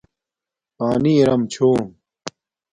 [0.77, 1.83] پانی ارام چھوم